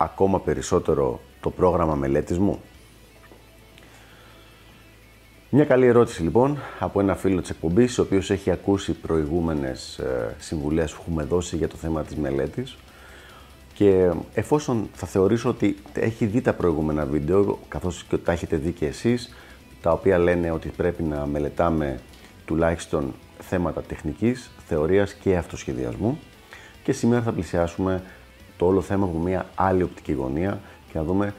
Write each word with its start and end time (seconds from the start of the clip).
ακόμα 0.00 0.40
περισσότερο 0.40 1.20
το 1.40 1.50
πρόγραμμα 1.50 1.94
μελέτης 1.94 2.38
μου; 2.38 2.60
Μια 5.50 5.64
καλή 5.64 5.86
ερώτηση 5.86 6.22
λοιπόν 6.22 6.58
από 6.78 7.00
ένα 7.00 7.14
φίλο 7.14 7.40
της 7.40 7.50
εκπομπής, 7.50 7.98
ο 7.98 8.02
οποίος 8.02 8.30
έχει 8.30 8.50
ακούσει 8.50 8.92
προηγούμενες 8.92 9.98
ε, 9.98 10.34
συμβουλές 10.38 10.92
που 10.92 11.00
έχουμε 11.00 11.22
δώσει 11.22 11.56
για 11.56 11.68
το 11.68 11.76
θέμα 11.76 12.02
της 12.02 12.16
μελέτης 12.16 12.76
και 13.74 14.10
εφόσον 14.34 14.88
θα 14.94 15.06
θεωρήσω 15.06 15.48
ότι 15.48 15.76
έχει 15.92 16.26
δει 16.26 16.40
τα 16.40 16.52
προηγούμενα 16.52 17.04
βίντεο, 17.04 17.58
καθώς 17.68 18.04
και 18.04 18.16
τα 18.16 18.32
έχετε 18.32 18.56
δει 18.56 18.72
και 18.72 18.86
εσείς, 18.86 19.34
τα 19.80 19.92
οποία 19.92 20.18
λένε 20.18 20.50
ότι 20.50 20.68
πρέπει 20.68 21.02
να 21.02 21.26
μελετάμε 21.26 21.98
τουλάχιστον 22.44 23.14
θέματα 23.38 23.82
τεχνικής, 23.82 24.50
θεωρίας 24.66 25.14
και 25.14 25.36
αυτοσχεδιασμού 25.36 26.18
και 26.82 26.92
σήμερα 26.92 27.22
θα 27.22 27.32
πλησιάσουμε 27.32 28.02
το 28.58 28.66
όλο 28.66 28.80
θέμα 28.80 29.04
από 29.04 29.18
μια 29.18 29.46
άλλη 29.54 29.82
οπτική 29.82 30.12
γωνία 30.12 30.60
και 30.92 30.98
να 30.98 31.04
δούμε 31.04 31.34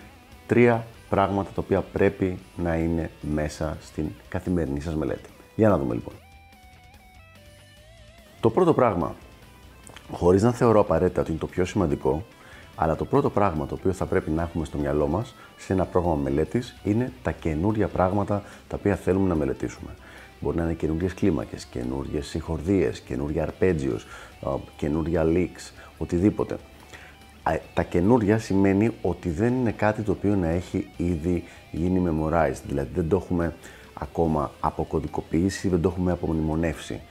τρία 0.48 0.86
πράγματα 1.10 1.50
τα 1.56 1.62
οποία 1.66 1.82
πρέπει 1.82 2.38
να 2.56 2.76
είναι 2.76 3.12
μέσα 3.22 3.78
στην 3.82 4.10
καθημερινή 4.30 4.82
σας 4.82 4.96
μελέτη. 4.96 5.30
Για 5.56 5.70
να 5.70 5.78
δούμε 5.78 5.94
λοιπόν. 5.94 6.14
Το 8.40 8.50
πρώτο 8.50 8.74
πράγμα, 8.74 9.16
χωρίς 10.12 10.44
να 10.44 10.52
θεωρώ 10.52 10.80
απαραίτητα 10.80 11.22
ότι 11.22 11.30
είναι 11.30 11.40
το 11.40 11.48
πιο 11.48 11.66
σημαντικό, 11.66 12.26
αλλά 12.76 12.96
το 12.96 13.06
πρώτο 13.06 13.30
πράγμα 13.30 13.66
το 13.66 13.76
οποίο 13.76 13.94
θα 13.94 14.06
πρέπει 14.06 14.32
να 14.32 14.42
έχουμε 14.42 14.66
στο 14.66 14.78
μυαλό 14.78 15.08
μας 15.08 15.36
σε 15.58 15.74
ένα 15.74 15.86
πρόγραμμα 15.86 16.16
μελέτης 16.16 16.76
είναι 16.84 17.12
τα 17.24 17.32
καινούργια 17.32 17.88
πράγματα 17.88 18.44
τα 18.68 18.78
οποία 18.80 18.96
θέλουμε 18.96 19.28
να 19.28 19.36
μελετήσουμε. 19.36 19.90
Μπορεί 20.40 20.58
να 20.58 20.64
είναι 20.64 20.74
καινούργιες 20.74 21.14
κλίμακες, 21.14 21.66
καινούργιες 21.66 22.28
συγχορδίες, 22.28 23.00
καινούργια 23.00 23.44
αρπέτζιος, 23.44 24.06
καινούργια 24.78 25.24
leaks, 25.26 25.72
οτιδήποτε. 25.98 26.58
Τα 27.74 27.84
καινούργια 27.84 28.38
σημαίνει 28.38 28.92
ότι 29.02 29.30
δεν 29.30 29.54
είναι 29.54 29.72
κάτι 29.72 30.02
το 30.02 30.12
οποίο 30.12 30.36
να 30.36 30.48
έχει 30.48 30.88
ήδη 30.98 31.44
γίνει 31.72 32.10
memorized, 32.10 32.62
δηλαδή 32.68 32.90
δεν 32.96 33.10
το 33.10 33.16
έχουμε 33.16 33.54
ακόμα 33.94 34.52
αποκωδικοποιήσει, 34.60 35.70
δεν 35.70 35.82
το 35.82 35.90
έχουμε 35.90 36.12
απομνημονεύσει. 36.12 37.02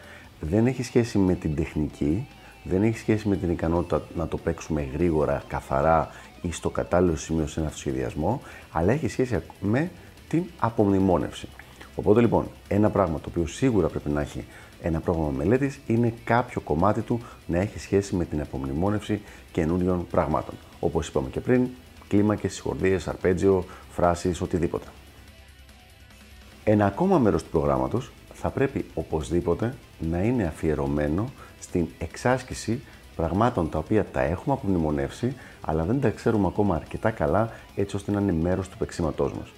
Δεν 0.41 0.67
έχει 0.67 0.83
σχέση 0.83 1.19
με 1.19 1.35
την 1.35 1.55
τεχνική, 1.55 2.27
δεν 2.65 2.83
έχει 2.83 2.99
σχέση 2.99 3.29
με 3.29 3.37
την 3.37 3.51
ικανότητα 3.51 4.03
να 4.17 4.29
το 4.29 4.37
παίξουμε 4.37 4.89
γρήγορα, 4.93 5.43
καθαρά 5.49 6.09
ή 6.43 6.53
στο 6.53 6.71
κατάλληλο 6.71 7.17
σημείο 7.17 7.47
σε 7.47 7.61
ένα 7.61 7.71
σχεδιασμό, 7.75 8.41
αλλά 8.73 8.93
έχει 8.93 9.09
σχέση 9.09 9.43
με 9.61 9.91
την 10.29 10.45
απομνημόνευση. 10.59 11.49
Οπότε 11.99 12.21
λοιπόν, 12.21 12.49
ένα 12.69 12.91
πράγμα 12.91 13.21
το 13.21 13.29
οποίο 13.29 13.47
σίγουρα 13.47 13.89
πρέπει 13.89 14.11
να 14.11 14.21
έχει 14.21 14.45
ένα 14.83 15.01
πρόγραμμα 15.01 15.31
μελέτης 15.31 15.79
είναι 15.87 16.15
κάποιο 16.25 16.61
κομμάτι 16.61 17.01
του 17.01 17.21
να 17.47 17.59
έχει 17.59 17.79
σχέση 17.79 18.17
με 18.17 18.25
την 18.25 18.41
απομνημόνευση 18.41 19.21
καινούριων 19.53 20.07
πραγμάτων. 20.11 20.55
Όπως 20.81 21.09
είπαμε 21.09 21.29
και 21.29 21.41
πριν, 21.41 21.69
κλίμακες, 22.09 22.55
συγχορδίες, 22.55 23.09
αρπέτζιο, 23.09 23.65
φράσεις, 23.91 24.41
οτιδήποτε. 24.41 24.87
Ένα 26.65 26.87
ακόμα 26.87 27.19
μέρος 27.19 27.43
του 27.43 27.51
προγράμματος 27.51 28.11
θα 28.35 28.49
πρέπει 28.51 28.85
οπωσδήποτε 28.95 29.75
να 29.99 30.23
είναι 30.23 30.45
αφιερωμένο 30.45 31.31
στην 31.61 31.87
εξάσκηση 31.99 32.81
πραγμάτων 33.17 33.71
τα 33.71 33.79
οποία 33.79 34.07
τα 34.13 34.21
έχουμε 34.21 34.55
απομνημονεύσει, 34.55 35.35
αλλά 35.61 35.85
δεν 35.85 36.01
τα 36.01 36.11
ξέρουμε 36.11 36.47
ακόμα 36.47 36.75
αρκετά 36.75 37.11
καλά 37.11 37.51
έτσι 37.75 37.97
ώστε 37.97 38.13
να 38.13 38.21
είναι 38.21 38.33
μέρος 38.33 38.69
του 38.69 38.77
παίξήματός 38.77 39.33
μας. 39.33 39.49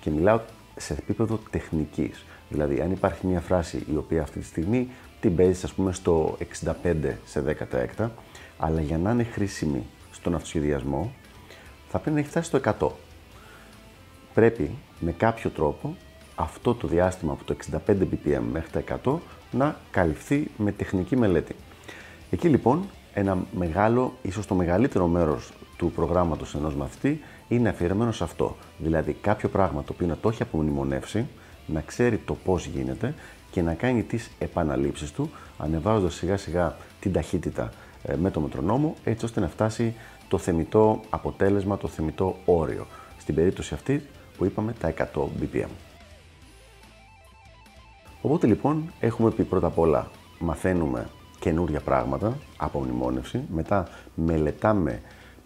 Και 0.00 0.10
μιλάω 0.10 0.40
σε 0.78 0.92
επίπεδο 0.92 1.40
τεχνικής. 1.50 2.24
Δηλαδή, 2.48 2.80
αν 2.80 2.90
υπάρχει 2.90 3.26
μια 3.26 3.40
φράση 3.40 3.84
η 3.92 3.96
οποία 3.96 4.22
αυτή 4.22 4.38
τη 4.38 4.44
στιγμή 4.44 4.88
την 5.20 5.36
παίζεις, 5.36 5.64
ας 5.64 5.72
πούμε, 5.72 5.92
στο 5.92 6.36
65 6.38 7.18
σε 7.24 7.40
10 7.40 7.76
έκτα, 7.76 8.12
αλλά 8.58 8.80
για 8.80 8.98
να 8.98 9.10
είναι 9.10 9.24
χρήσιμη 9.24 9.86
στον 10.12 10.34
αυτοσχεδιασμό, 10.34 11.12
θα 11.88 11.98
πρέπει 11.98 12.14
να 12.14 12.20
έχει 12.20 12.30
φτάσει 12.30 12.48
στο 12.48 12.60
100. 12.78 12.90
Πρέπει 14.34 14.70
με 15.00 15.12
κάποιο 15.12 15.50
τρόπο 15.50 15.96
αυτό 16.34 16.74
το 16.74 16.86
διάστημα 16.86 17.32
από 17.32 17.44
το 17.44 17.56
65 17.86 17.92
BPM 17.92 18.40
μέχρι 18.52 18.70
τα 18.70 19.00
100 19.04 19.14
να 19.50 19.76
καλυφθεί 19.90 20.50
με 20.56 20.72
τεχνική 20.72 21.16
μελέτη. 21.16 21.54
Εκεί 22.30 22.48
λοιπόν 22.48 22.84
ένα 23.14 23.38
μεγάλο, 23.58 24.14
ίσως 24.22 24.46
το 24.46 24.54
μεγαλύτερο 24.54 25.06
μέρος 25.06 25.52
του 25.76 25.92
προγράμματος 25.94 26.54
ενός 26.54 26.74
μαθητή 26.74 27.20
είναι 27.48 27.68
αφιερωμένο 27.68 28.12
σε 28.12 28.24
αυτό. 28.24 28.56
Δηλαδή 28.78 29.12
κάποιο 29.12 29.48
πράγμα 29.48 29.84
το 29.84 29.92
οποίο 29.94 30.06
να 30.06 30.16
το 30.16 30.28
έχει 30.28 30.42
απομνημονεύσει, 30.42 31.26
να 31.66 31.80
ξέρει 31.80 32.16
το 32.16 32.34
πώς 32.34 32.66
γίνεται 32.66 33.14
και 33.50 33.62
να 33.62 33.74
κάνει 33.74 34.02
τις 34.02 34.30
επαναλήψεις 34.38 35.12
του, 35.12 35.30
ανεβάζοντας 35.58 36.14
σιγά 36.14 36.36
σιγά 36.36 36.76
την 37.00 37.12
ταχύτητα 37.12 37.72
ε, 38.02 38.16
με 38.16 38.30
το 38.30 38.40
μετρονόμο, 38.40 38.94
έτσι 39.04 39.24
ώστε 39.24 39.40
να 39.40 39.48
φτάσει 39.48 39.94
το 40.28 40.38
θεμητό 40.38 41.00
αποτέλεσμα, 41.10 41.76
το 41.76 41.88
θεμητό 41.88 42.36
όριο. 42.44 42.86
Στην 43.18 43.34
περίπτωση 43.34 43.74
αυτή 43.74 44.06
που 44.36 44.44
είπαμε 44.44 44.72
τα 44.72 44.94
100 44.96 45.04
BPM. 45.14 45.68
Οπότε 48.22 48.46
λοιπόν 48.46 48.92
έχουμε 49.00 49.30
πει 49.30 49.44
πρώτα 49.44 49.66
απ' 49.66 49.78
όλα 49.78 50.10
μαθαίνουμε 50.38 51.08
καινούργια 51.38 51.80
πράγματα 51.80 52.38
από 52.56 52.80
μνημόνευση, 52.80 53.42
μετά 53.52 53.88
μελετάμε 54.14 55.00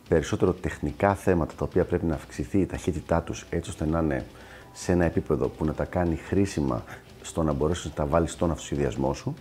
περισσότερο 0.08 0.52
τεχνικά 0.52 1.14
θέματα 1.14 1.54
τα 1.54 1.64
οποία 1.64 1.84
πρέπει 1.84 2.04
να 2.04 2.14
αυξηθεί 2.14 2.58
η 2.58 2.66
ταχύτητά 2.66 3.22
τους 3.22 3.46
έτσι 3.50 3.70
ώστε 3.70 3.86
να 3.86 3.98
είναι 3.98 4.26
σε 4.72 4.92
ένα 4.92 5.04
επίπεδο 5.04 5.48
που 5.48 5.64
να 5.64 5.72
τα 5.72 5.84
κάνει 5.84 6.16
χρήσιμα 6.16 6.84
στο 7.22 7.42
να 7.42 7.52
μπορέσεις 7.52 7.84
να 7.84 7.90
τα 7.90 8.06
βάλεις 8.06 8.32
στον 8.32 8.50
αυτοσχεδιασμό 8.50 9.14
σου. 9.14 9.34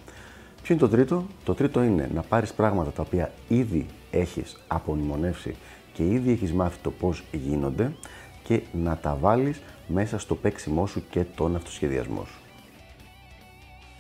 Ποιο 0.63 0.75
είναι 0.75 0.83
το 0.83 0.89
τρίτο; 0.89 1.25
Το 1.43 1.53
τρίτο 1.53 1.83
είναι 1.83 2.09
να 2.13 2.21
πάρεις 2.21 2.53
πράγματα 2.53 2.91
τα 2.91 3.01
οποία 3.01 3.31
ήδη 3.47 3.85
έχεις 4.11 4.59
απομνημονεύσει 4.67 5.55
και 5.93 6.03
ήδη 6.03 6.31
έχεις 6.31 6.53
μάθει 6.53 6.77
το 6.81 6.91
πώς 6.91 7.23
γίνονται 7.31 7.91
και 8.43 8.61
να 8.71 8.97
τα 8.97 9.17
βάλεις 9.21 9.61
μέσα 9.87 10.19
στο 10.19 10.35
παίξιμό 10.35 10.87
σου 10.87 11.03
και 11.09 11.23
τον 11.35 11.55
αυτοσχεδιασμό 11.55 12.25
σου. 12.25 12.39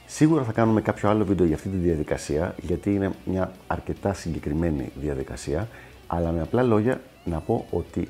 Σίγουρα 0.05 0.43
θα 0.43 0.51
κάνουμε 0.51 0.81
κάποιο 0.81 1.09
άλλο 1.09 1.25
βίντεο 1.25 1.45
για 1.45 1.55
αυτή 1.55 1.69
τη 1.69 1.77
διαδικασία, 1.77 2.55
γιατί 2.61 2.93
είναι 2.93 3.11
μια 3.25 3.51
αρκετά 3.67 4.13
συγκεκριμένη 4.13 4.91
διαδικασία, 4.95 5.67
αλλά 6.13 6.31
με 6.31 6.41
απλά 6.41 6.63
λόγια 6.63 7.01
να 7.23 7.39
πω 7.39 7.65
ότι 7.69 8.07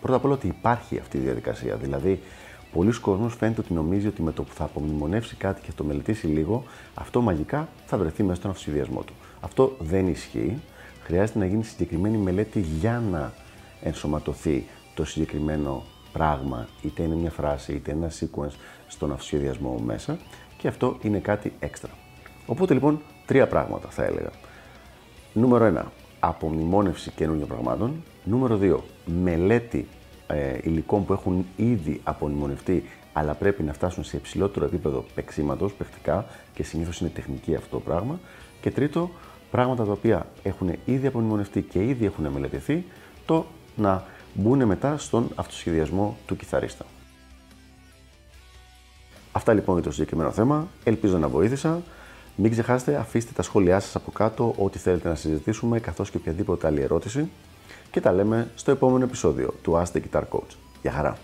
πρώτα 0.00 0.16
απ' 0.16 0.24
όλα 0.24 0.34
ότι 0.34 0.46
υπάρχει 0.46 0.98
αυτή 0.98 1.16
η 1.16 1.20
διαδικασία. 1.20 1.76
Δηλαδή, 1.76 2.20
πολλοί 2.72 2.92
κόσμοι 3.00 3.30
φαίνεται 3.30 3.60
ότι 3.60 3.72
νομίζει 3.72 4.06
ότι 4.06 4.22
με 4.22 4.32
το 4.32 4.42
που 4.42 4.52
θα 4.52 4.64
απομνημονεύσει 4.64 5.36
κάτι 5.36 5.60
και 5.60 5.70
το 5.76 5.84
μελετήσει 5.84 6.26
λίγο, 6.26 6.64
αυτό 6.94 7.20
μαγικά 7.20 7.68
θα 7.86 7.96
βρεθεί 7.96 8.22
μέσα 8.22 8.34
στον 8.34 8.50
αυτοσχεδιασμό 8.50 9.02
του. 9.02 9.12
Αυτό 9.40 9.76
δεν 9.80 10.08
ισχύει. 10.08 10.60
Χρειάζεται 11.02 11.38
να 11.38 11.46
γίνει 11.46 11.64
συγκεκριμένη 11.64 12.16
μελέτη 12.16 12.60
για 12.60 13.02
να 13.10 13.32
ενσωματωθεί 13.82 14.66
το 14.94 15.04
συγκεκριμένο 15.04 15.82
πράγμα, 16.12 16.68
είτε 16.82 17.02
είναι 17.02 17.14
μια 17.14 17.30
φράση, 17.30 17.72
είτε 17.72 17.90
ένα 17.90 18.10
sequence 18.20 18.54
στον 18.88 19.12
αυτοσχεδιασμό 19.12 19.78
μέσα 19.84 20.18
και 20.56 20.68
αυτό 20.68 20.98
είναι 21.02 21.18
κάτι 21.18 21.52
έξτρα. 21.58 21.90
Οπότε 22.46 22.74
λοιπόν, 22.74 23.00
τρία 23.26 23.46
πράγματα 23.46 23.88
θα 23.88 24.04
έλεγα. 24.04 24.30
Νούμερο 25.32 25.82
1. 25.86 26.01
Απομνημόνευση 26.24 27.10
καινούργιων 27.10 27.48
πραγμάτων. 27.48 28.04
Νούμερο 28.24 28.58
2. 28.62 28.76
Μελέτη 29.22 29.86
ε, 30.26 30.58
υλικών 30.62 31.04
που 31.04 31.12
έχουν 31.12 31.46
ήδη 31.56 32.00
απομνημονευτεί 32.04 32.84
αλλά 33.12 33.34
πρέπει 33.34 33.62
να 33.62 33.72
φτάσουν 33.72 34.04
σε 34.04 34.16
υψηλότερο 34.16 34.64
επίπεδο 34.64 35.04
παίξήματος, 35.14 35.72
παιχτικά 35.72 36.26
και 36.54 36.62
συνήθως 36.62 37.00
είναι 37.00 37.10
τεχνική 37.10 37.54
αυτό 37.54 37.76
το 37.76 37.80
πράγμα. 37.80 38.20
Και 38.60 38.70
τρίτο, 38.70 39.10
πράγματα 39.50 39.84
τα 39.84 39.92
οποία 39.92 40.26
έχουν 40.42 40.70
ήδη 40.84 41.06
απομνημονευτεί 41.06 41.62
και 41.62 41.84
ήδη 41.84 42.04
έχουν 42.04 42.26
μελετηθεί, 42.26 42.84
το 43.26 43.46
να 43.76 44.04
μπουν 44.34 44.64
μετά 44.64 44.98
στον 44.98 45.28
αυτοσχεδιασμό 45.34 46.16
του 46.26 46.36
κιθαρίστα. 46.36 46.84
Αυτά 49.32 49.52
λοιπόν 49.52 49.74
για 49.74 49.84
το 49.84 49.90
συγκεκριμένο 49.92 50.30
θέμα. 50.30 50.68
Ελπίζω 50.84 51.18
να 51.18 51.28
βοήθησα. 51.28 51.82
Μην 52.36 52.50
ξεχάσετε, 52.50 52.96
αφήστε 52.96 53.32
τα 53.34 53.42
σχόλιά 53.42 53.80
σας 53.80 53.96
από 53.96 54.10
κάτω, 54.10 54.54
ό,τι 54.58 54.78
θέλετε 54.78 55.08
να 55.08 55.14
συζητήσουμε, 55.14 55.80
καθώς 55.80 56.10
και 56.10 56.16
οποιαδήποτε 56.16 56.66
άλλη 56.66 56.80
ερώτηση. 56.80 57.30
Και 57.90 58.00
τα 58.00 58.12
λέμε 58.12 58.50
στο 58.54 58.70
επόμενο 58.70 59.04
επεισόδιο 59.04 59.54
του 59.62 59.72
Ask 59.72 59.96
the 59.96 60.00
Guitar 60.00 60.22
Coach. 60.30 60.56
Γεια 60.82 60.92
χαρά! 60.92 61.18